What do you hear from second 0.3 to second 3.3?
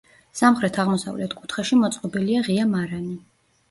სამხრეთ-აღმოსავლეთ კუთხეში მოწყობილია ღია მარანი.